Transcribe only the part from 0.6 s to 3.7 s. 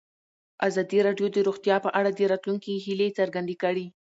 ازادي راډیو د روغتیا په اړه د راتلونکي هیلې څرګندې